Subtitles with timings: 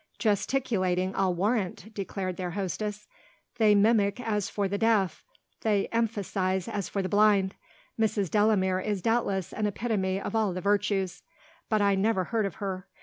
[0.17, 3.05] "Gesticulating I'll warrant!" declared their hostess.
[3.59, 5.23] "They mimic as for the deaf,
[5.61, 7.53] they emphasise as for the blind.
[7.99, 8.31] Mrs.
[8.31, 11.21] Delamere is doubtless an epitome of all the virtues,
[11.69, 12.87] but I never heard of her.